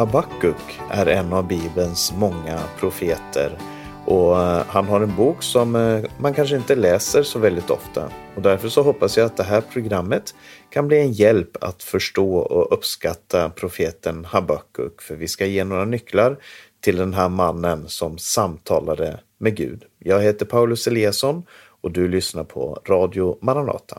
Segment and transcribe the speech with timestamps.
[0.00, 3.58] Habakuk är en av Bibelns många profeter
[4.06, 8.10] och eh, han har en bok som eh, man kanske inte läser så väldigt ofta.
[8.36, 10.34] Och därför så hoppas jag att det här programmet
[10.70, 15.02] kan bli en hjälp att förstå och uppskatta profeten Habakuk.
[15.02, 16.36] För vi ska ge några nycklar
[16.80, 19.84] till den här mannen som samtalade med Gud.
[19.98, 21.42] Jag heter Paulus Eliasson
[21.80, 23.98] och du lyssnar på Radio Maranata.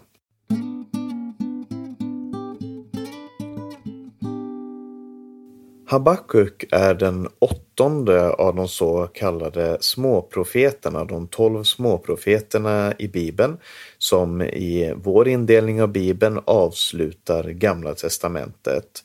[5.92, 13.58] Habakuk är den åttonde av de så kallade småprofeterna, de tolv småprofeterna i Bibeln,
[13.98, 19.04] som i vår indelning av Bibeln avslutar Gamla Testamentet.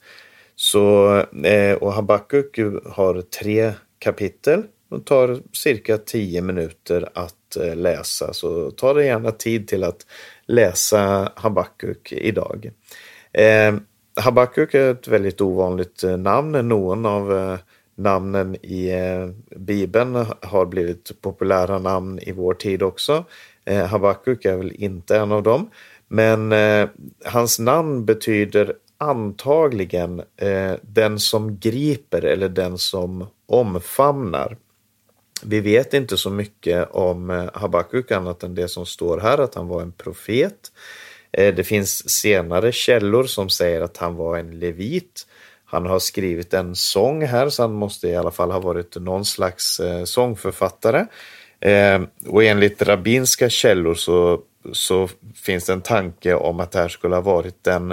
[0.57, 8.33] Så, eh, och Habakuk har tre kapitel och tar cirka tio minuter att eh, läsa,
[8.33, 10.07] så ta dig gärna tid till att
[10.47, 12.71] läsa Habakuk idag.
[13.33, 13.75] Eh,
[14.17, 16.69] Habakuk är ett väldigt ovanligt eh, namn.
[16.69, 17.59] Någon av eh,
[17.95, 23.25] namnen i eh, Bibeln har blivit populära namn i vår tid också.
[23.89, 25.71] Habakuk är väl inte en av dem.
[26.09, 26.55] Men
[27.25, 30.23] hans namn betyder antagligen
[30.83, 34.57] den som griper eller den som omfamnar.
[35.45, 39.69] Vi vet inte så mycket om Habakuk annat än det som står här, att han
[39.69, 40.73] var en profet.
[41.37, 45.27] Eh, det finns senare källor som säger att han var en levit.
[45.65, 49.25] Han har skrivit en sång här så han måste i alla fall ha varit någon
[49.25, 51.07] slags eh, sångförfattare.
[51.61, 54.41] Eh, och enligt rabbinska källor så,
[54.73, 57.93] så finns det en tanke om att det här skulle ha varit den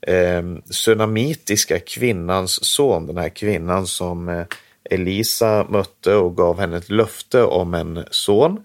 [0.00, 4.44] eh, sunamitiska kvinnans son, den här kvinnan som
[4.90, 8.64] Elisa mötte och gav henne ett löfte om en son.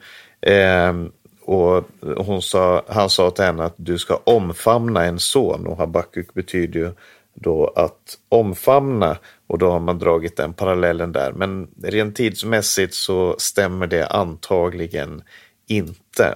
[1.48, 1.84] Och
[2.18, 6.80] hon sa, han sa till henne att du ska omfamna en son och Habakuk betyder
[6.80, 6.92] ju
[7.34, 11.32] då att omfamna och då har man dragit den parallellen där.
[11.32, 15.24] Men rent tidsmässigt så stämmer det antagligen
[15.68, 16.36] inte.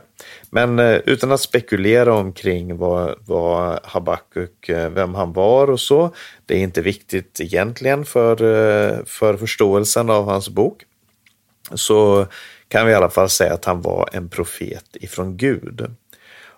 [0.50, 6.14] Men eh, utan att spekulera omkring vad, vad Habakuk, eh, vem han var och så,
[6.46, 10.84] det är inte viktigt egentligen för, eh, för förståelsen av hans bok.
[11.74, 12.28] Så
[12.70, 15.88] kan vi i alla fall säga att han var en profet ifrån Gud.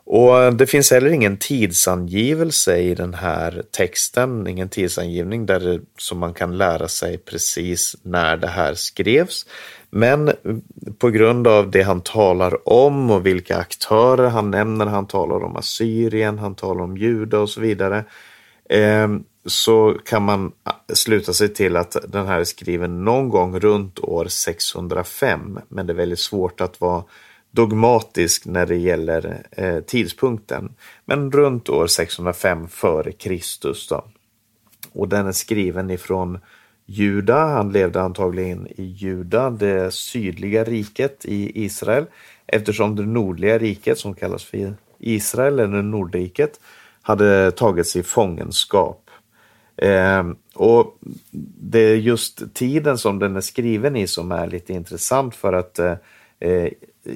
[0.03, 6.17] Och det finns heller ingen tidsangivelse i den här texten, ingen tidsangivning där det, som
[6.19, 9.45] man kan lära sig precis när det här skrevs.
[9.89, 10.31] Men
[10.99, 15.55] på grund av det han talar om och vilka aktörer han nämner, han talar om
[15.55, 18.03] Assyrien, han talar om Juda och så vidare,
[18.69, 19.07] eh,
[19.45, 23.99] så kan man ah, sluta sig till att den här är skriven någon gång runt
[23.99, 25.59] år 605.
[25.67, 27.03] Men det är väldigt svårt att vara
[27.51, 30.73] dogmatisk när det gäller eh, tidpunkten.
[31.05, 33.87] Men runt år 605 före Kristus.
[33.87, 34.05] Då.
[34.91, 36.39] Och den är skriven ifrån
[36.85, 37.45] Juda.
[37.45, 42.05] Han levde antagligen i Juda, det sydliga riket i Israel.
[42.47, 46.59] Eftersom det nordliga riket som kallas för Israel eller Nordriket
[47.01, 49.00] hade tagits i fångenskap
[49.81, 50.23] Eh,
[50.55, 50.97] och
[51.61, 55.79] det är just tiden som den är skriven i som är lite intressant för att
[55.79, 56.67] eh,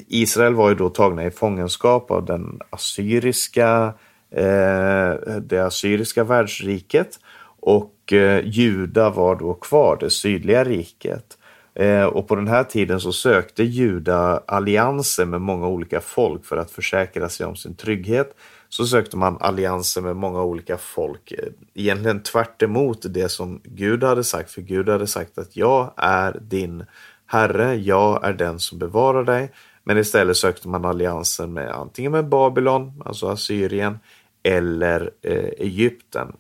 [0.08, 3.94] Israel var ju då tagna i fångenskap av den assyriska,
[4.31, 7.20] eh, det assyriska världsriket
[7.59, 11.38] och eh, Juda var då kvar, det sydliga riket.
[11.76, 16.58] Eh, och på den här tiden så sökte Juda allianser med många olika folk för
[16.58, 18.36] att försäkra sig om sin trygghet
[18.75, 21.31] så sökte man allianser med många olika folk.
[21.31, 22.63] Eh, egentligen tvärt
[23.09, 26.85] det som Gud hade sagt, för Gud hade sagt att jag är din
[27.25, 29.52] Herre, jag är den som bevarar dig.
[29.84, 34.00] Men istället sökte man allianser med antingen med Babylon, alltså Assyrien,
[34.44, 36.35] eller eh, Egypten.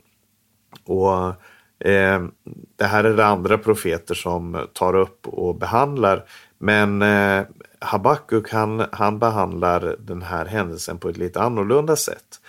[0.85, 1.27] Och
[1.87, 2.23] eh,
[2.75, 6.25] Det här är det andra profeter som tar upp och behandlar.
[6.57, 7.43] Men eh,
[7.79, 12.41] Habakuk han, han behandlar den här händelsen på ett lite annorlunda sätt.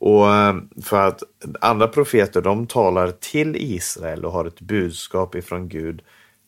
[0.00, 1.22] Och eh, för att
[1.60, 6.02] andra profeter de talar till Israel och har ett budskap ifrån Gud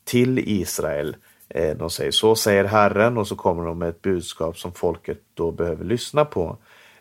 [0.04, 1.16] till Israel.
[1.48, 5.20] Eh, de säger så säger Herren och så kommer de med ett budskap som folket
[5.34, 6.56] då behöver lyssna på.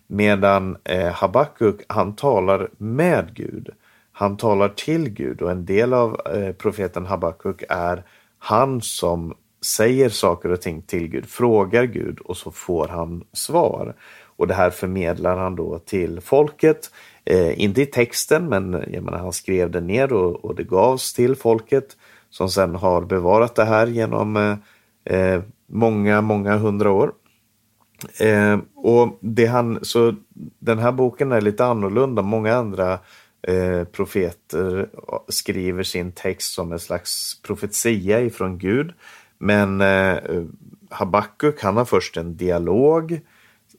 [0.07, 3.69] Medan eh, Habakuk han talar med Gud.
[4.11, 6.21] Han talar till Gud och en del av
[6.57, 8.03] profeten Habakuk är
[8.39, 9.33] han som
[9.65, 13.95] säger saker och ting till Gud, frågar Gud och så får han svar.
[14.35, 16.91] Och det här förmedlar han då till folket,
[17.25, 21.13] eh, inte i texten men jag menar, han skrev det ner och, och det gavs
[21.13, 21.97] till folket
[22.29, 24.57] som sedan har bevarat det här genom eh,
[25.17, 27.13] eh många, många hundra år.
[28.19, 30.15] Eh, och det han, så
[30.59, 32.21] den här boken är lite annorlunda.
[32.21, 32.99] Många andra
[33.47, 34.89] eh, profeter
[35.27, 38.93] skriver sin text som en slags profetia ifrån Gud.
[39.43, 40.17] Men eh,
[40.89, 43.19] Habakuk han har först en dialog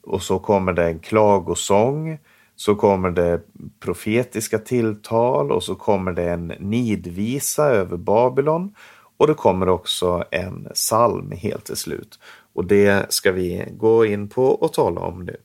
[0.02, 2.18] och så kommer det en klagosång.
[2.56, 3.40] Så kommer det
[3.80, 8.74] profetiska tilltal och så kommer det en nidvisa över Babylon.
[9.16, 12.18] Och det kommer också en psalm helt till slut.
[12.52, 15.36] Och det ska vi gå in på och tala om nu.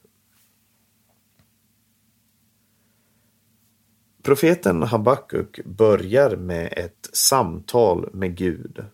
[4.24, 8.86] Profeten Habakuk börjar med ett samtal med Gud.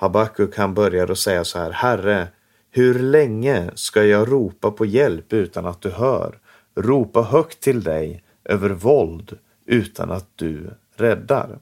[0.00, 2.28] Habakuk han börjar att säga så här, Herre,
[2.70, 6.38] hur länge ska jag ropa på hjälp utan att du hör?
[6.76, 11.58] Ropa högt till dig över våld utan att du räddar.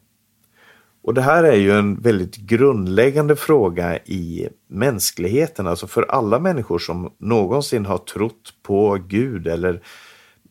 [1.03, 6.79] Och det här är ju en väldigt grundläggande fråga i mänskligheten, alltså för alla människor
[6.79, 9.83] som någonsin har trott på Gud eller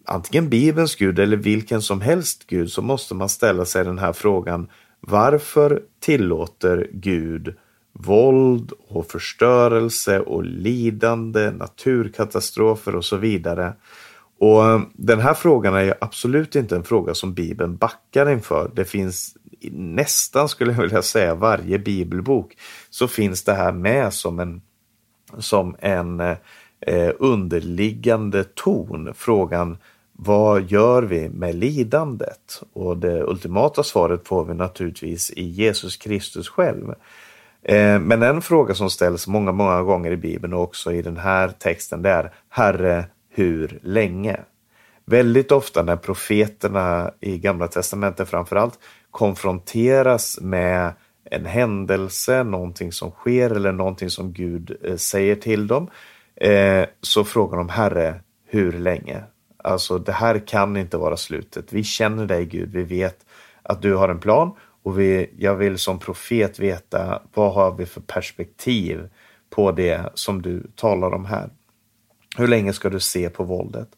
[0.05, 4.13] antingen Bibelns Gud eller vilken som helst Gud så måste man ställa sig den här
[4.13, 4.69] frågan.
[4.99, 7.55] Varför tillåter Gud
[7.99, 13.73] våld och förstörelse och lidande, naturkatastrofer och så vidare?
[14.39, 18.71] Och eh, den här frågan är absolut inte en fråga som Bibeln backar inför.
[18.75, 19.37] Det finns
[19.71, 22.57] nästan, skulle jag vilja säga, varje bibelbok
[22.89, 24.61] så finns det här med som en,
[25.37, 29.13] som en eh, underliggande ton.
[29.15, 29.77] Frågan
[30.17, 32.63] vad gör vi med lidandet?
[32.73, 36.93] Och det ultimata svaret får vi naturligtvis i Jesus Kristus själv.
[37.67, 41.17] Eh, men en fråga som ställs många, många gånger i Bibeln och också i den
[41.17, 44.39] här texten det är Herre, hur länge?
[45.05, 48.79] Väldigt ofta när profeterna i Gamla Testamentet framförallt
[49.11, 50.93] konfronteras med
[51.31, 55.89] en händelse, någonting som sker eller någonting som Gud eh, säger till dem,
[56.35, 59.23] eh, så frågar de Herre, hur länge?
[59.63, 61.73] Alltså det här kan inte vara slutet.
[61.73, 63.17] Vi känner dig Gud, vi vet
[63.63, 64.51] att du har en plan
[64.85, 69.09] och vi, jag vill som profet veta vad har vi för perspektiv
[69.49, 71.49] på det som du talar om här.
[72.37, 73.89] Hur länge ska du se på våldet?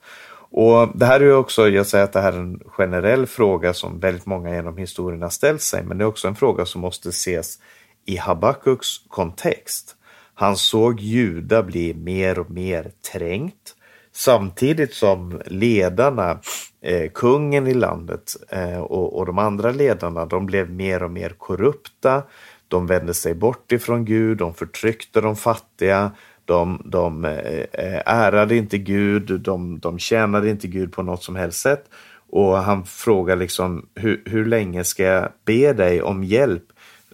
[0.49, 3.99] Och Det här är också, jag säger att det här är en generell fråga som
[3.99, 7.09] väldigt många genom historien har ställt sig, men det är också en fråga som måste
[7.09, 7.59] ses
[8.05, 9.95] i Habakuks kontext.
[10.33, 13.75] Han såg Juda bli mer och mer trängt.
[14.17, 16.39] Samtidigt som ledarna,
[16.81, 21.29] eh, kungen i landet eh, och, och de andra ledarna, de blev mer och mer
[21.29, 22.23] korrupta.
[22.67, 26.11] De vände sig bort ifrån Gud, de förtryckte de fattiga,
[26.45, 31.35] de, de eh, eh, ärade inte Gud, de, de tjänade inte Gud på något som
[31.35, 31.83] helst sätt.
[32.29, 36.63] Och han frågar liksom, hur, hur länge ska jag be dig om hjälp?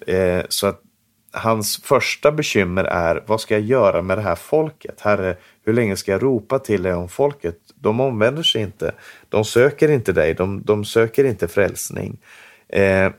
[0.08, 0.82] Eh, så att
[1.34, 5.02] hans första bekymmer är, vad ska jag göra med det här folket?
[5.02, 7.58] Herre, hur länge ska jag ropa till dig om folket?
[7.76, 8.92] De omvänder sig inte.
[9.30, 10.34] De söker inte dig.
[10.34, 12.18] De, de söker inte frälsning.
[12.68, 13.12] Eh,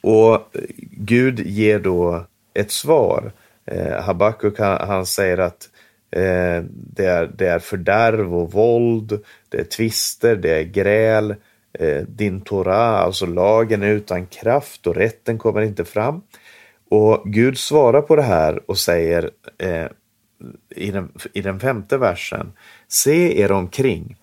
[0.00, 0.56] och
[0.90, 2.24] Gud ger då
[2.54, 3.32] ett svar.
[3.66, 5.68] Eh, Habakuk han, han, säger att
[6.10, 11.34] eh, det, är, det är fördärv och våld, det är tvister, det är gräl.
[11.72, 16.22] Eh, din Torah, alltså lagen, är utan kraft och rätten kommer inte fram.
[16.90, 19.86] Och Gud svarar på det här och säger eh,
[20.68, 22.52] i, den, i den femte versen,
[22.88, 24.16] se er omkring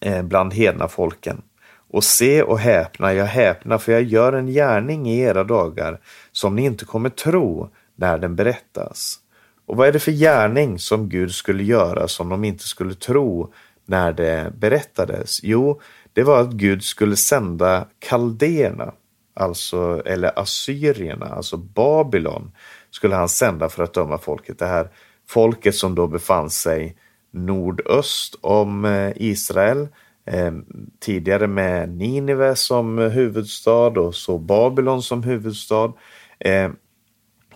[0.00, 1.42] eh, bland hedna folken
[1.90, 6.00] och se och häpna, jag häpna, för jag gör en gärning i era dagar
[6.32, 9.18] som ni inte kommer tro när den berättas.
[9.66, 13.52] Och vad är det för gärning som Gud skulle göra som de inte skulle tro
[13.84, 15.40] när det berättades?
[15.42, 15.80] Jo,
[16.12, 18.92] det var att Gud skulle sända kaldéerna,
[19.34, 22.52] alltså, eller assyrierna, alltså Babylon,
[22.90, 24.58] skulle han sända för att döma folket.
[24.58, 24.88] Det här
[25.28, 26.96] folket som då befann sig
[27.30, 29.88] nordöst om eh, Israel,
[30.24, 30.52] eh,
[31.00, 35.92] tidigare med Nineve som huvudstad och så Babylon som huvudstad.
[36.38, 36.70] Eh,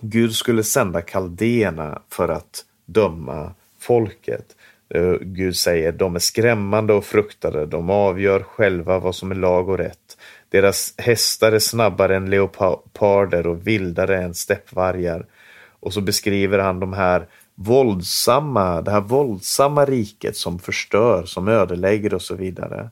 [0.01, 4.55] Gud skulle sända kaldéerna för att döma folket.
[5.21, 9.77] Gud säger de är skrämmande och fruktade, de avgör själva vad som är lag och
[9.77, 10.17] rätt.
[10.49, 15.25] Deras hästar är snabbare än leoparder och vildare än steppvargar.
[15.79, 22.13] Och så beskriver han de här våldsamma, det här våldsamma riket som förstör, som ödelägger
[22.13, 22.89] och så vidare.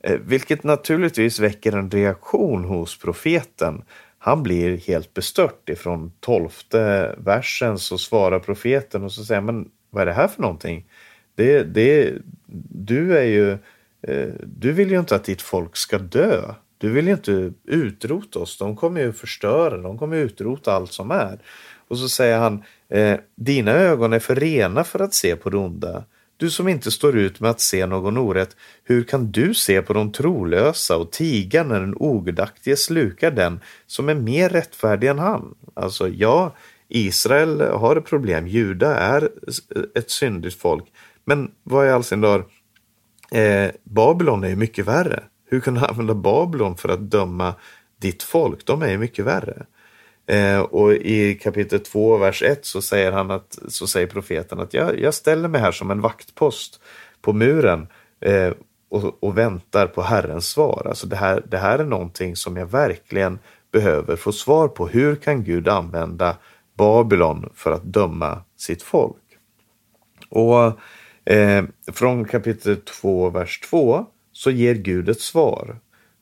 [0.00, 3.82] Eh, vilket naturligtvis väcker en reaktion hos profeten
[4.18, 10.02] han blir helt bestört ifrån tolfte versen så svarar profeten och så säger men vad
[10.02, 10.86] är det här för någonting?
[11.34, 12.14] Det, det,
[12.68, 13.52] du är ju,
[14.02, 16.54] eh, du vill ju inte att ditt folk ska dö.
[16.78, 18.58] Du vill ju inte utrota oss.
[18.58, 21.38] De kommer ju förstöra, de kommer utrota allt som är.
[21.88, 25.56] Och så säger han, eh, dina ögon är för rena för att se på det
[25.56, 26.04] onda.
[26.36, 29.92] Du som inte står ut med att se någon orätt, hur kan du se på
[29.92, 35.54] de trolösa och tiga när den ogudaktige slukar den som är mer rättfärdig än han?
[35.74, 36.54] Alltså, ja,
[36.88, 39.30] Israel har ett problem, Juda är
[39.94, 40.84] ett syndigt folk,
[41.24, 42.44] men vad i all sin dar,
[43.30, 45.22] eh, Babylon är ju mycket värre.
[45.46, 47.54] Hur kan du använda Babylon för att döma
[48.00, 48.66] ditt folk?
[48.66, 49.66] De är ju mycket värre.
[50.26, 54.74] Eh, och i kapitel 2, vers 1 så säger, han att, så säger profeten att
[54.74, 56.80] jag, jag ställer mig här som en vaktpost
[57.20, 57.86] på muren
[58.20, 58.52] eh,
[58.88, 60.86] och, och, väntar på Herrens svar.
[60.88, 63.38] Alltså det här, det här är någonting som jag verkligen
[63.72, 64.88] behöver få svar på.
[64.88, 66.36] Hur kan Gud använda
[66.76, 69.22] Babylon för att döma sitt folk?
[70.28, 70.80] Och
[71.32, 75.76] eh, från kapitel 2, vers 2 så ger Gud ett svar.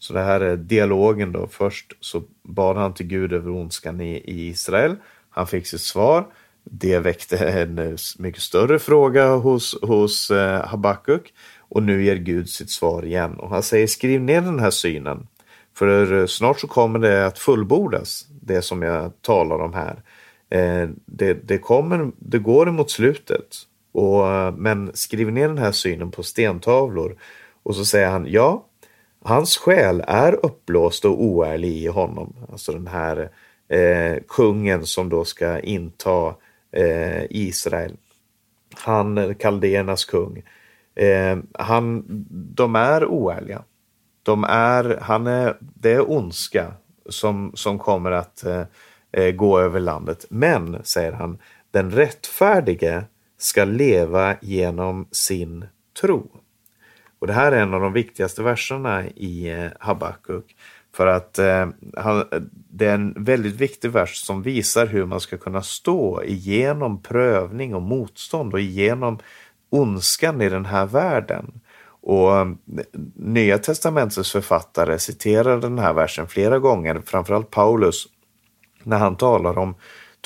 [0.05, 1.47] Så det här är dialogen då.
[1.47, 4.97] Först så bad han till Gud över ondskan i, i Israel.
[5.31, 6.27] Han fick sitt svar.
[6.65, 11.33] Det väckte en eh, mycket större fråga hos, hos eh, Habakuk.
[11.59, 13.35] Och nu ger Gud sitt svar igen.
[13.35, 15.27] Och han säger skriv ner den här synen.
[15.75, 20.03] För eh, snart så kommer det att fullbordas, det som jag talar om här.
[20.51, 23.47] Eh, det, det, kommer, det går emot slutet.
[23.93, 27.17] Och, eh, men skriv ner den här synen på stentavlor.
[27.63, 28.67] Och så säger han, ja,
[29.27, 32.37] Hans själ är uppblåst och oärlig i honom.
[32.53, 33.31] Alltså den här
[33.69, 36.35] eh, kungen som då ska inta
[36.73, 37.97] eh, Israel.
[38.75, 40.43] Han, kaldéernas kung.
[40.95, 42.05] Eh, han,
[42.55, 43.63] de är oärliga.
[44.23, 46.73] De är, han är, det är ondska
[47.09, 48.63] som, som kommer att eh,
[49.13, 50.27] eh gå över landet.
[50.29, 51.39] Men, säger han,
[51.71, 53.05] den rättfärdige
[53.39, 55.65] ska leva genom sin
[56.01, 56.44] tro.
[57.25, 60.57] Och det här är en av de viktigaste verserna i eh, Habakuk.
[60.95, 62.25] För att eh, han,
[62.71, 67.75] det är en väldigt viktig vers som visar hur man ska kunna stå igenom prövning
[67.75, 69.19] och motstånd och igenom
[69.71, 71.61] ondskan i den här världen.
[72.03, 72.47] Och eh,
[73.15, 78.07] Nya testamentets författare citerar den här versen flera gånger, framförallt Paulus,
[78.83, 79.75] när han talar om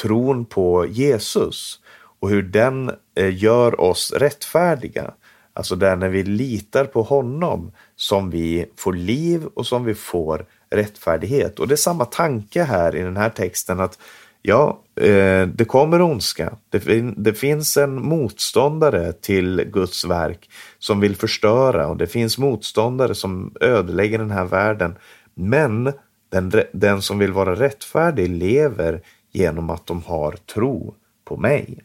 [0.03, 1.81] tron på Jesus
[2.21, 5.15] och hur den eh, gör oss rättfärdiga.
[5.59, 10.47] Alltså där när vi litar på honom som vi får liv och som vi får
[10.71, 11.59] rättfärdighet.
[11.59, 13.99] Och det är samma tanke här i den här texten att
[14.43, 16.57] ja, eh, det kommer ondska.
[16.71, 16.83] Det,
[17.17, 23.55] det, finns en motståndare till Guds verk som vill förstöra och det finns motståndare som
[23.61, 24.95] ödelägger den här världen.
[25.35, 25.93] Men
[26.31, 31.79] den, den som vill vara rättfärdig lever genom att de har tro på mig.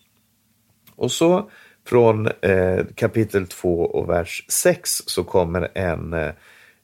[0.95, 1.49] Och så
[1.85, 6.13] från eh, kapitel 2 och vers 6 så kommer en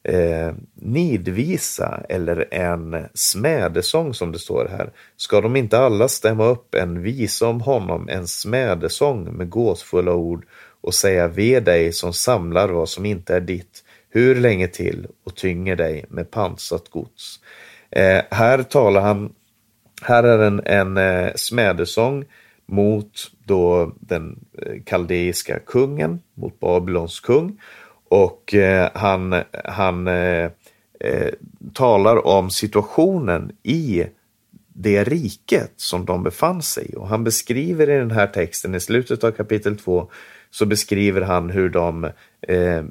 [0.03, 4.91] eh, nidvisa eller en smädesång som det står här.
[5.18, 10.46] Ska de inte alla stämma upp en visa om honom, en smädesång med gåsfulla ord
[10.82, 15.36] och säga ve dig som samlar vad som inte är ditt, hur länge till och
[15.36, 17.39] tynger dig med pansat gods.
[17.91, 19.34] Eh, här talar han,
[20.01, 22.25] här är en, en eh, smädesång
[22.72, 27.62] mot då den eh, kaldeiska kungen, mot Babylons kung.
[28.10, 30.52] Och eh, han, han eh,
[31.00, 31.34] eh,
[31.74, 34.06] talar om situationen i
[34.74, 36.96] det riket som de befann sig i.
[36.96, 40.10] Och han beskriver i den här texten, i slutet av kapitel 2,
[40.50, 42.04] så beskriver han hur de
[42.42, 42.84] eh,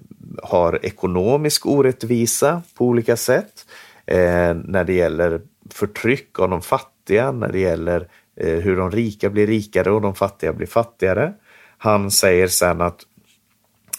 [0.43, 3.67] har ekonomisk orättvisa på olika sätt.
[4.07, 8.09] Eh, när det gäller förtryck av de fattiga, när det gäller
[8.41, 11.33] Eh, hur de rika blir rikare och de fattiga blir fattigare.
[11.79, 13.01] Han säger sen att,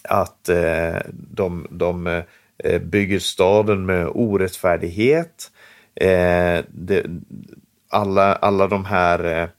[0.03, 2.24] att eh, de, de
[2.58, 5.51] eh, bygger staden med orättfärdighet.
[7.89, 9.50] alla, alla de här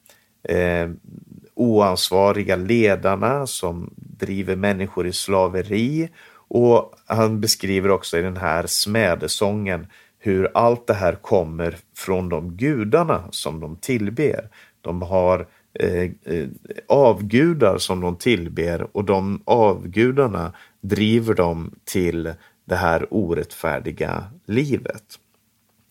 [1.55, 6.09] oansvariga ledarna som driver människor i slaveri.
[6.33, 9.87] Och han beskriver också i den här smädesången
[10.19, 14.49] hur allt det här kommer från de gudarna som de tillber.
[14.81, 16.49] De har eh, eh,
[16.89, 22.33] avgudar som de tillber och de avgudarna driver dem till
[22.65, 25.05] det här orättfärdiga livet.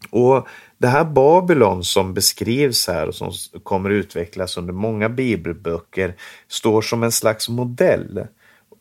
[0.10, 3.32] Och det här Babylon som beskrivs här och som
[3.64, 6.16] kommer utvecklas under många bibelböcker
[6.48, 8.28] står som en slags modell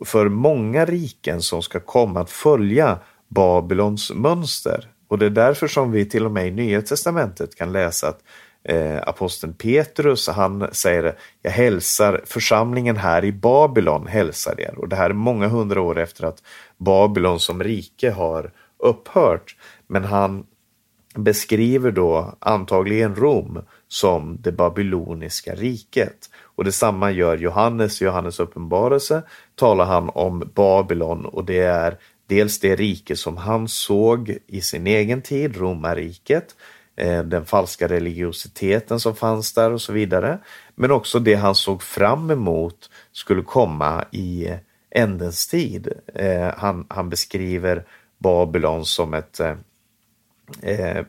[0.05, 2.99] för många riken som ska komma att följa
[3.29, 4.89] Babylons mönster.
[5.09, 8.23] Och det är därför som vi till och med i Nya Testamentet kan läsa att
[8.69, 14.79] eh, aposteln Petrus, han säger jag hälsar församlingen här i Babylon hälsar er.
[14.79, 16.43] Och det här är många hundra år efter att
[16.77, 19.57] Babylon som rike har upphört.
[19.87, 20.47] Men han
[21.15, 23.59] beskriver då antagligen Rom
[23.89, 26.31] som det babyloniska riket.
[26.43, 29.23] Och detsamma gör Johannes i Johannes uppenbarelse
[29.55, 34.87] talar han om Babylon och det är dels det rike som han såg i sin
[34.87, 36.55] egen tid, romarriket,
[37.01, 40.39] Eh, den falska religiositeten som fanns där och så vidare.
[40.75, 44.55] Men också det han såg fram emot skulle komma i
[44.91, 45.93] ändens tid.
[46.15, 47.85] Eh, han, han beskriver
[48.19, 49.57] Babylon som ett eh,
[50.63, 51.05] eh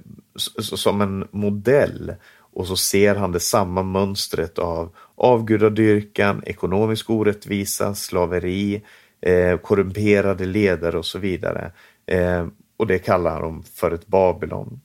[0.60, 2.14] som en modell
[2.54, 8.84] och så ser han det samma mönstret av avgudadyrkan, ekonomisk orättvisa, slaveri,
[9.22, 11.72] eh, korrumperade ledare och så vidare.
[12.06, 14.80] Eh, och det kallar de för ett Babylon.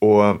[0.00, 0.36] Och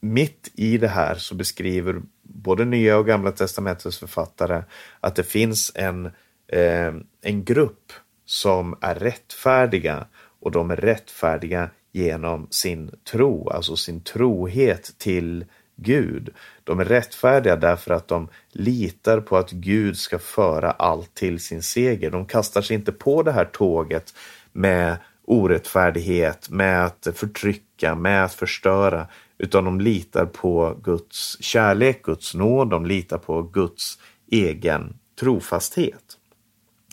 [0.00, 4.62] mitt i det här så beskriver både Nya och Gamla Testamentets författare
[5.00, 6.06] att det finns en,
[6.52, 7.92] eh, en grupp
[8.24, 10.06] som är rättfärdiga
[10.40, 15.44] och de är rättfärdiga genom sin tro, alltså sin trohet till
[15.76, 16.34] Gud.
[16.64, 21.62] De är rättfärdiga därför att de litar på att Gud ska föra allt till sin
[21.62, 22.10] seger.
[22.10, 24.14] De kastar sig inte på det här tåget
[24.52, 27.62] med orättfärdighet, med att förtrycka,
[27.94, 29.06] med att förstöra,
[29.38, 33.98] utan de litar på Guds kärlek, Guds nåd, de litar på Guds
[34.30, 36.18] egen trofasthet.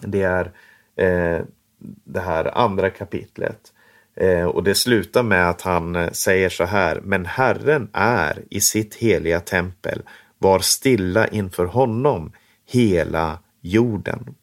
[0.02, 0.46] Det är
[0.96, 1.46] eh,
[2.04, 3.74] det här andra kapitlet.
[4.16, 8.62] Eh, och det slutar med att han eh, säger så här, men Herren är i
[8.62, 10.02] sitt heliga tempel,
[10.38, 12.32] var stilla inför honom
[12.66, 14.36] hela jorden.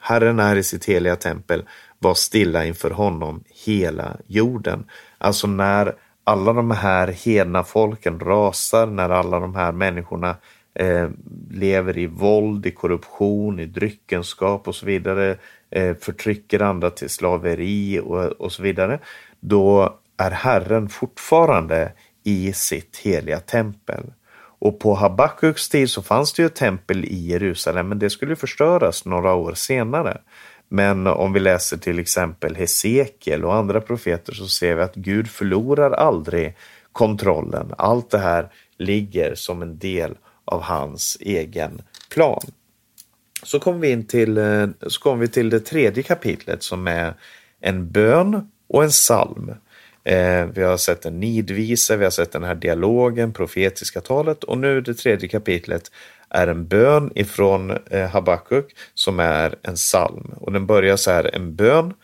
[0.00, 1.64] Herren är i sitt heliga tempel,
[1.98, 4.84] var stilla inför honom hela jorden.
[5.18, 10.36] Alltså när alla de här hedna folken rasar, när alla de här människorna
[10.74, 11.08] eh,
[11.50, 15.36] lever i våld, i korruption, i dryckenskap och så vidare,
[15.70, 18.98] eh, förtrycker andra till slaveri och, och så vidare,
[19.40, 21.92] då är Herren fortfarande
[22.24, 24.12] i sitt heliga tempel.
[24.60, 28.36] Och på Habakuks tid så fanns det ju ett tempel i Jerusalem, men det skulle
[28.36, 30.20] förstöras några år senare.
[30.68, 35.28] Men om vi läser till exempel Hesekiel och andra profeter så ser vi att Gud
[35.30, 36.56] förlorar aldrig
[36.92, 37.74] kontrollen.
[37.78, 42.42] Allt det här ligger som en del av hans egen plan.
[43.42, 47.14] Så kommer vi in till, eh, så kom vi till det tredje kapitlet som är
[47.60, 49.54] en bön och en psalm.
[50.04, 54.58] Eh, vi har sett en nidvisa, vi har sett den här dialogen, profetiska talet och
[54.58, 55.90] nu det tredje kapitlet
[56.28, 60.34] är en bön ifrån eh, Habakuk som är en psalm.
[60.36, 61.94] Och den börjar så här, en bön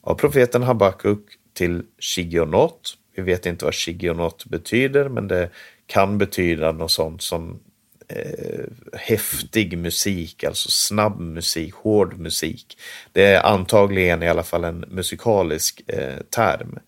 [0.00, 1.20] av profeten Habakuk
[1.54, 2.94] till Shigionot.
[3.16, 5.50] Vi vet inte vad Shigionot betyder, men det
[5.86, 7.60] kan betyda något sånt som
[8.08, 12.78] eh, häftig musik, alltså snabb musik, hård musik.
[13.12, 16.78] Det är antagligen i alla fall en musikalisk eh, term.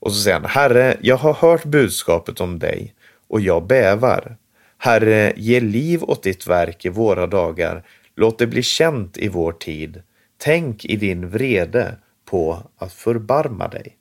[0.00, 2.94] Och så säger han, Herre, jag har hört budskapet om dig
[3.28, 4.36] och jag bävar.
[4.78, 7.82] Herre, ge liv åt ditt verk i våra dagar.
[8.16, 10.02] Låt det bli känt i vår tid.
[10.38, 13.96] Tänk i din vrede på att förbarma dig.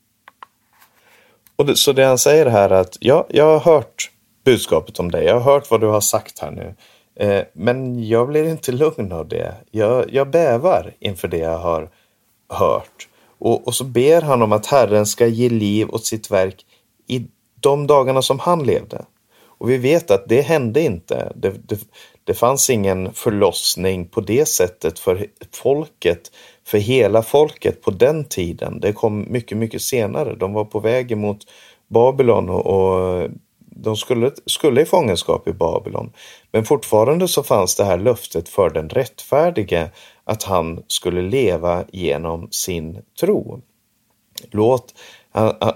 [1.56, 4.12] Och det, så det han säger här är att ja, jag har hört
[4.46, 5.26] budskapet om dig.
[5.26, 6.76] Jag har hört vad du har sagt här nu.
[7.16, 9.56] Eh, men jag blir inte lugn av det.
[9.72, 11.90] Jag, jag bävar inför det jag har
[12.50, 13.08] hört.
[13.40, 16.66] Och, och så ber han om att Herren ska ge liv åt sitt verk
[17.08, 17.26] i
[17.60, 19.06] de dagarna som han levde.
[19.58, 21.32] Och vi vet att det hände inte.
[21.36, 21.80] Det, det,
[22.24, 26.32] det fanns ingen förlossning på det sättet för folket,
[26.68, 28.80] för hela folket på den tiden.
[28.80, 30.36] Det kom mycket, mycket senare.
[30.36, 31.40] De var på väg mot
[31.88, 36.12] Babylon och, och de skulle, skulle i fångenskap i Babylon.
[36.52, 39.90] Men fortfarande så fanns det här löftet för den rättfärdige
[40.26, 43.62] att han skulle leva genom sin tro.
[44.52, 44.94] Låt,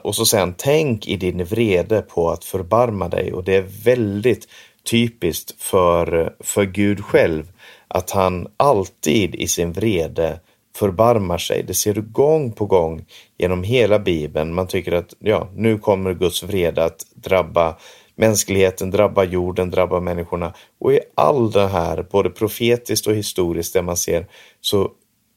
[0.01, 3.65] och så säger han, tänk i din vrede på att förbarma dig och det är
[3.83, 4.47] väldigt
[4.83, 7.51] typiskt för, för Gud själv
[7.88, 10.39] att han alltid i sin vrede
[10.75, 11.63] förbarmar sig.
[11.63, 13.05] Det ser du gång på gång
[13.38, 14.53] genom hela Bibeln.
[14.53, 17.75] Man tycker att ja, nu kommer Guds vrede att drabba
[18.19, 20.53] mänskligheten, drabbar jorden, drabbar människorna.
[20.79, 24.27] Och i all det här, både profetiskt och historiskt, det man ser,
[24.62, 24.91] så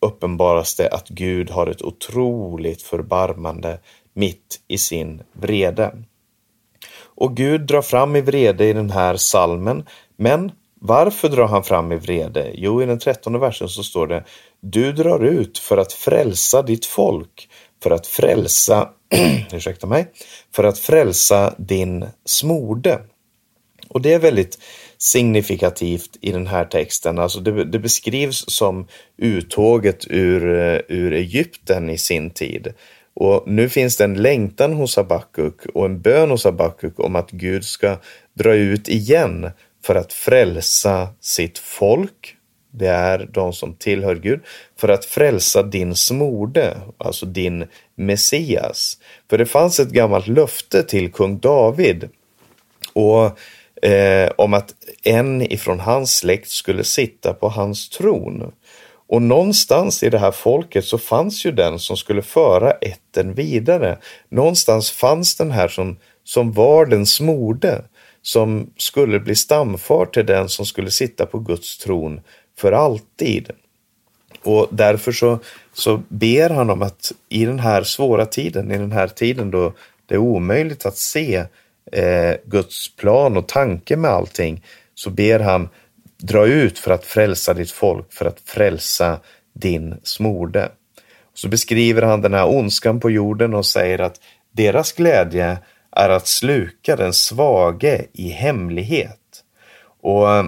[0.06, 3.78] uppenbaras det att Gud har ett otroligt förbarmande
[4.14, 5.92] mitt i sin vrede.
[7.00, 9.84] Och Gud drar fram i vrede i den här salmen,
[10.16, 12.50] men varför drar han fram i vrede?
[12.54, 14.24] Jo, i den trettonde versen så står det
[14.60, 17.48] Du drar ut för att frälsa ditt folk,
[17.82, 18.88] för att frälsa,
[19.52, 20.06] ursäkta mig,
[20.54, 23.00] för att frälsa din smorde.
[23.88, 24.58] Och det är väldigt
[24.98, 27.18] signifikativt i den här texten.
[27.18, 32.74] Alltså det, det beskrivs som uttåget ur, eh, ur Egypten i sin tid.
[33.14, 37.30] Och nu finns det en längtan hos Habakuk och en bön hos Habakuk om att
[37.30, 37.96] Gud ska
[38.34, 39.50] dra ut igen
[39.84, 42.36] för att frälsa sitt folk.
[42.74, 44.40] Det är de som tillhör Gud.
[44.76, 48.98] För att frälsa din smorde, alltså din Messias.
[49.30, 52.08] För det fanns ett gammalt löfte till kung David
[52.92, 53.38] och
[53.86, 58.52] eh, om att en ifrån hans släkt skulle sitta på hans tron.
[59.08, 63.98] Och någonstans i det här folket så fanns ju den som skulle föra ätten vidare.
[64.28, 67.84] Någonstans fanns den här som, som var den smorde,
[68.22, 72.20] som skulle bli stamfar till den som skulle sitta på Guds tron
[72.58, 73.50] för alltid.
[74.42, 75.38] Och därför så,
[75.72, 79.72] så ber han om att i den här svåra tiden, i den här tiden då
[80.06, 81.44] det är omöjligt att se
[81.92, 85.68] eh, Guds plan och tanke med allting, så ber han
[86.18, 89.20] dra ut för att frälsa ditt folk, för att frälsa
[89.52, 90.70] din smorde.
[91.32, 94.20] Och så beskriver han den här ondskan på jorden och säger att
[94.52, 95.58] deras glädje
[95.90, 99.18] är att sluka den svage i hemlighet.
[100.02, 100.44] Och eh,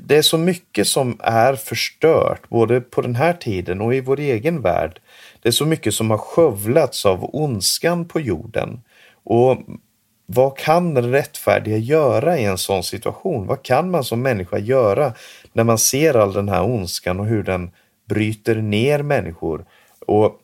[0.00, 4.20] Det är så mycket som är förstört, både på den här tiden och i vår
[4.20, 5.00] egen värld.
[5.42, 8.80] Det är så mycket som har skövlats av ondskan på jorden.
[9.24, 9.58] Och
[10.26, 13.46] vad kan den rättfärdiga göra i en sån situation?
[13.46, 15.12] Vad kan man som människa göra
[15.52, 17.70] när man ser all den här ondskan och hur den
[18.08, 19.64] bryter ner människor?
[20.06, 20.40] Och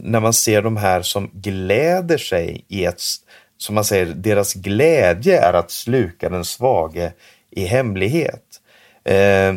[0.00, 3.00] när man ser de här som gläder sig i ett,
[3.58, 7.12] som man säger, deras glädje är att sluka den svage
[7.50, 8.60] i hemlighet.
[9.04, 9.54] Eh,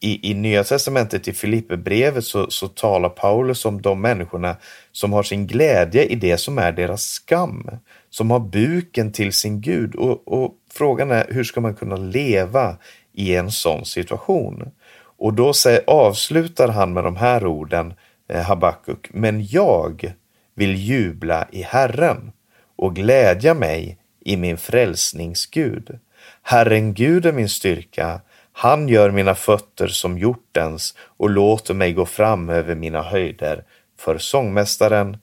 [0.00, 4.56] I, I Nya Testamentet, i Filipperbrevet, så, så talar Paulus om de människorna
[4.92, 7.70] som har sin glädje i det som är deras skam
[8.12, 9.94] som har buken till sin Gud.
[9.94, 12.76] Och, och, frågan är hur ska man kunna leva
[13.12, 14.70] i en sån situation?
[15.18, 17.94] Och då säger, avslutar han med de här orden,
[18.28, 20.14] eh, Habakuk, men jag
[20.54, 22.32] vill jubla i Herren
[22.76, 25.98] och glädja mig i min frälsningsgud.
[26.42, 28.20] Herren Gud är min styrka,
[28.52, 33.64] han gör mina fötter som hjortens och låter mig gå fram över mina höjder
[33.98, 35.16] för sångmästaren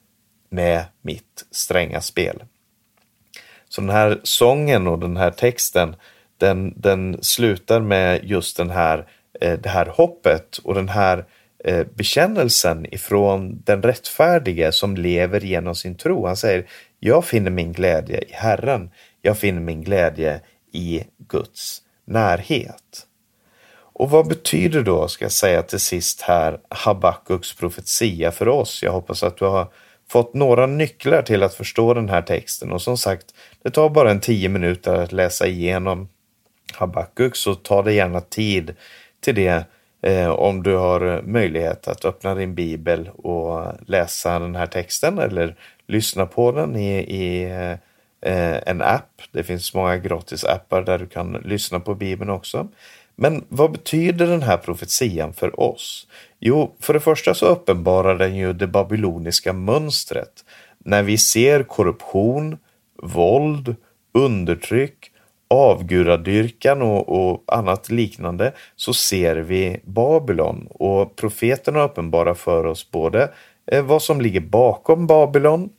[0.50, 2.42] med mitt stränga spel.
[3.68, 5.96] Så den här sången och den här texten,
[6.38, 9.06] den, den slutar med just den här,
[9.40, 11.24] eh, det här hoppet och den här
[11.64, 16.26] eh, bekännelsen ifrån den rättfärdige som lever genom sin tro.
[16.26, 16.66] Han säger,
[16.98, 18.90] jag finner min glädje i Herren.
[19.22, 20.40] Jag finner min glädje
[20.72, 23.06] i Guds närhet.
[24.00, 28.82] Och vad betyder då, ska jag säga till sist här, Habakuks profetia för oss?
[28.82, 29.66] Jag hoppas att du har
[30.08, 33.26] fått några nycklar till att förstå den här texten och som sagt,
[33.62, 36.08] det tar bara en tio minuter att läsa igenom
[36.74, 38.74] Habakuk så ta dig gärna tid
[39.20, 39.64] till det
[40.02, 45.56] eh, om du har möjlighet att öppna din bibel och läsa den här texten eller
[45.86, 47.76] lyssna på den i, i eh,
[48.22, 49.22] Eh, en app.
[49.32, 52.68] Det finns många gratis appar där du kan lyssna på bibeln också.
[53.16, 56.06] Men vad betyder den här profetian för oss?
[56.38, 60.44] Jo, för det första så uppenbarar den ju det babyloniska mönstret.
[60.78, 62.58] När vi ser korruption,
[63.02, 63.76] våld,
[64.14, 65.10] undertryck,
[65.48, 73.30] avgudadyrkan och, och annat liknande så ser vi Babylon och profeterna uppenbarar för oss både
[73.66, 75.70] eh, vad som ligger bakom Babylon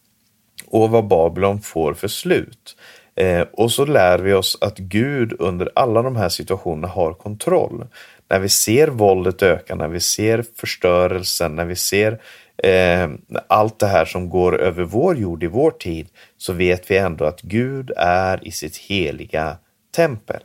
[0.72, 2.76] och vad Babylon får för slut.
[3.16, 7.88] Eh, och så lär vi oss att Gud under alla de här situationerna har kontroll.
[8.30, 12.22] När vi ser våldet öka, när vi ser förstörelsen, när vi ser
[12.64, 13.10] eh,
[13.48, 16.08] allt det här som går över vår jord i vår tid,
[16.38, 19.58] så vet vi ändå att Gud är i sitt heliga
[19.96, 20.42] tempel.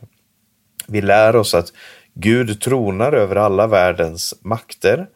[0.87, 1.73] Vi lär oss att
[2.13, 5.07] Gud tronar över alla världens makter,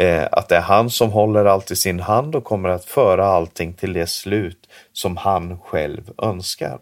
[0.00, 3.26] eh, att det är han som håller allt i sin hand och kommer att föra
[3.26, 6.78] allting till det slut som han själv önskar.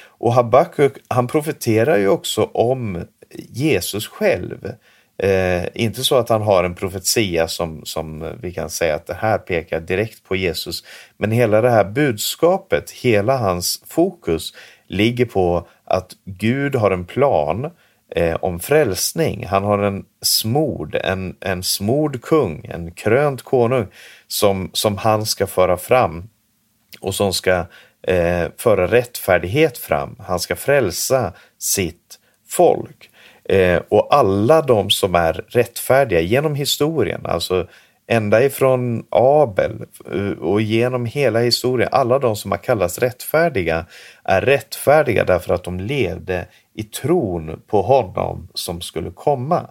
[0.00, 3.04] Och Habakuk, han profeterar ju också om
[3.48, 4.72] Jesus själv.
[5.22, 9.14] Eh, inte så att han har en profetia som, som vi kan säga att det
[9.14, 10.84] här pekar direkt på Jesus,
[11.16, 14.54] men hela det här budskapet, hela hans fokus
[14.86, 17.70] ligger på att Gud har en plan
[18.18, 19.46] eh, om frälsning.
[19.46, 23.86] Han har en smord, en, en smord kung, en krönt konung
[24.26, 26.28] som, som han ska föra fram
[27.00, 27.66] och som ska
[28.02, 30.16] eh, föra rättfärdighet fram.
[30.18, 33.10] Han ska frälsa sitt folk.
[33.44, 37.68] Eh, och alla de som är rättfärdiga genom historien, alltså
[38.08, 43.86] ända ifrån Abel eh, och genom hela historien, alla de som har kallats rättfärdiga
[44.24, 49.66] är rättfärdiga därför att de levde i tron på honom som skulle komma.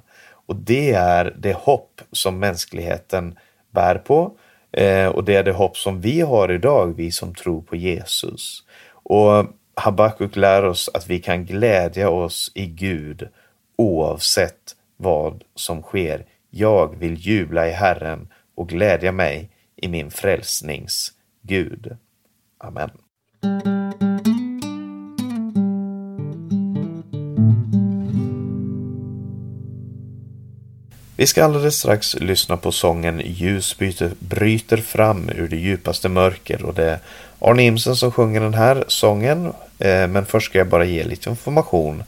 [0.47, 3.37] Och det är det hopp som mänskligheten
[3.71, 4.31] bär på
[4.71, 8.63] eh, och det är det hopp som vi har idag, vi som tror på Jesus.
[8.91, 9.45] Och
[9.75, 13.27] Habakuk lär oss att vi kan glädja oss i Gud
[13.75, 16.25] oavsett vad som sker.
[16.57, 21.97] Jag vill jubla i Herren och glädja mig i min frälsnings Gud.
[22.57, 22.89] Amen.
[31.15, 33.77] Vi ska alldeles strax lyssna på sången Ljus
[34.19, 36.99] bryter fram ur det djupaste mörker och det är
[37.39, 39.53] Arne Imsen som sjunger den här sången.
[39.79, 42.03] Eh, men först ska jag bara ge lite information.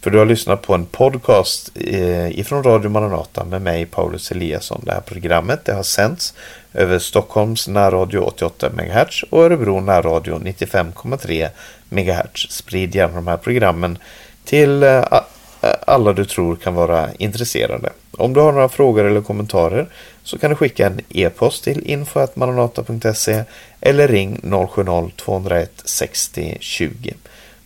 [0.00, 4.82] För du har lyssnat på en podcast eh, ifrån Radio Maranata med mig Paulus Eliasson.
[4.84, 6.34] Det här programmet det har sänds
[6.72, 11.48] över Stockholms närradio 88 MHz och Örebro närradio 95,3
[11.90, 12.50] MHz.
[12.50, 13.98] Sprid gärna de här programmen
[14.44, 15.04] till eh,
[15.86, 17.92] alla du tror kan vara intresserade.
[18.18, 19.88] Om du har några frågor eller kommentarer
[20.22, 23.44] så kan du skicka en e-post till info.maranata.se
[23.80, 27.14] eller ring 070-201 60 20.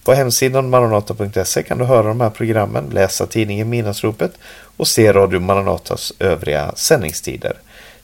[0.05, 4.33] På hemsidan maranata.se kan du höra de här programmen, läsa tidningen Midnattsropet
[4.77, 7.53] och se Radio Maranatas övriga sändningstider.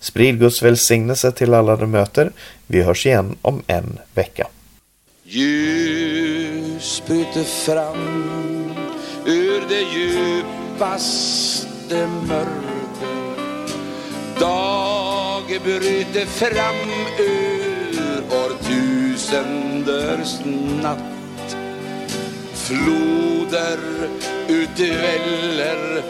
[0.00, 2.32] Sprid Guds välsignelse till alla du möter.
[2.66, 4.46] Vi hörs igen om en vecka.
[5.24, 8.53] Ljus bryter fram
[9.74, 10.48] det djupaste
[12.28, 13.34] mörker.
[14.40, 20.40] Dag bryter fram ur årtusenders
[20.82, 21.56] natt
[22.54, 23.78] Floder
[24.48, 26.02] utväller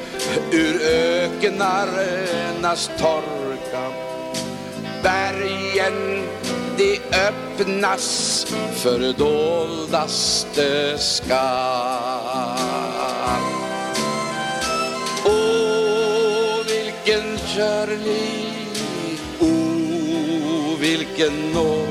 [0.51, 0.81] ur
[1.23, 3.91] öknarnas torka.
[5.03, 6.25] Bergen
[6.77, 12.34] de öppnas för doldaste skatt.
[17.55, 18.81] Vilken kärlek,
[20.81, 21.89] vilken nåd.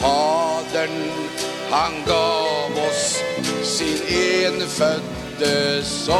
[0.00, 1.10] Fadern,
[1.70, 3.22] han gav oss
[3.62, 3.98] sin
[4.46, 6.18] enfödde son.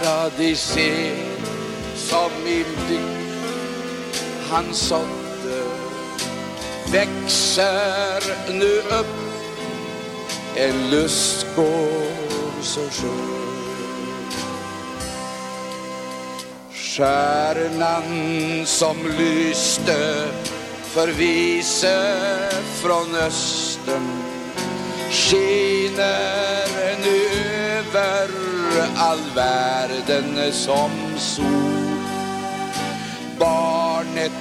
[0.00, 1.16] Paradiset
[1.96, 3.00] som i blick
[4.50, 5.64] han sådde
[6.92, 9.06] växer nu upp
[10.56, 12.31] en lustgård
[12.62, 13.52] som skön.
[16.72, 18.02] Stjärnan
[18.66, 20.28] som lyste
[20.82, 22.16] för vise
[22.82, 24.22] från östern
[25.10, 27.28] skiner nu
[27.78, 28.28] över
[28.96, 31.46] all världen som sol.
[33.38, 34.32] Barnet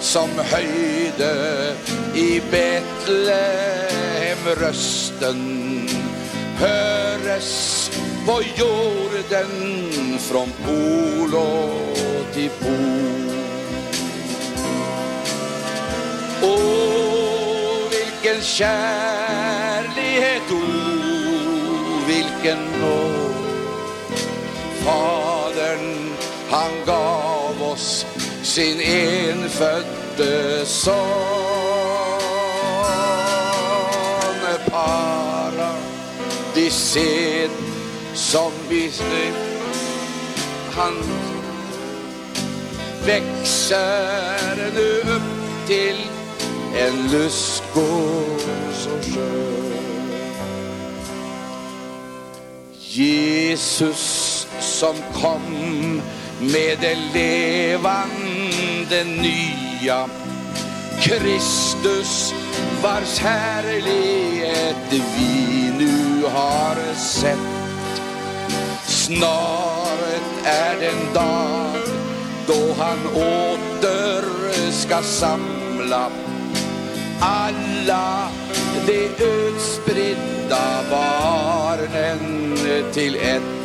[0.00, 1.74] som höjde
[2.14, 3.58] i Betlehem
[4.60, 5.68] rösten
[6.58, 7.90] höres
[8.26, 9.50] på jorden
[10.18, 11.70] från polo
[12.32, 13.32] till pol.
[16.42, 19.42] Åh, vilken kärlighet,
[20.50, 20.62] o,
[22.06, 23.34] vilken nåd.
[24.84, 26.12] Fadern,
[26.50, 28.06] han gav oss
[28.42, 31.67] sin enfödde son.
[36.68, 37.50] Paradised
[38.14, 38.90] som vi
[40.70, 40.94] han
[43.06, 45.96] växer nu upp till
[46.76, 48.40] en lustgård
[48.74, 49.72] så skön.
[52.80, 56.02] Jesus som kom
[56.40, 60.08] med det levande nya
[61.00, 62.34] Kristus
[62.82, 65.57] vars härlighet vi
[66.20, 67.38] du har sett.
[68.86, 69.98] Snart
[70.44, 71.82] är den dag
[72.46, 74.24] då han åter
[74.72, 76.10] ska samla
[77.20, 78.28] alla
[78.86, 82.56] de utspridda barnen
[82.92, 83.57] till ett.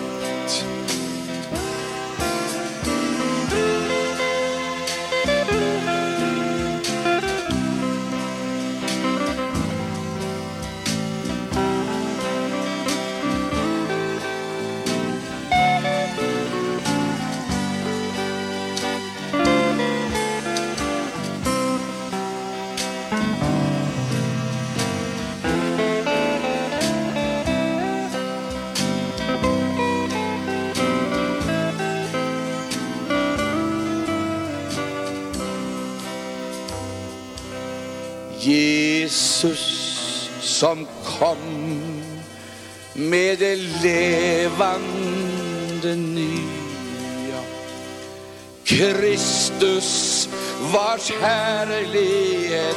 [48.84, 50.30] Kristus
[50.74, 52.76] vars härlighet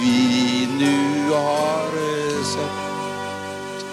[0.00, 1.92] vi nu har
[2.44, 3.86] sett.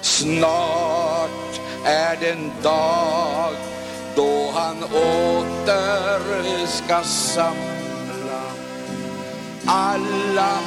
[0.00, 3.54] Snart är den dag
[4.16, 8.42] då han åter ska samla
[9.66, 10.58] alla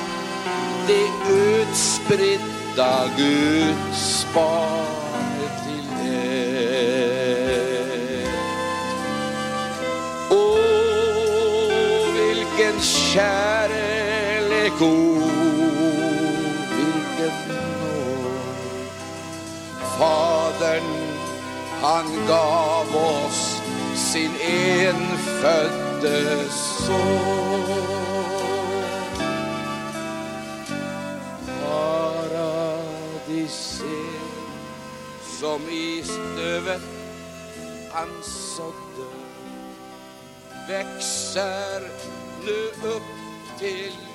[0.87, 5.02] de utspridda Guds barn
[13.13, 15.21] kärlek, åh,
[16.75, 18.87] vilken nåd.
[19.97, 20.83] Fadern,
[21.81, 23.61] han gav oss
[23.95, 28.03] sin enfödde son.
[32.43, 33.43] Paradise
[35.39, 36.81] som i stövet
[37.91, 39.07] han sådde
[40.67, 41.81] växer
[42.45, 43.03] nu upp
[43.59, 44.12] till en lust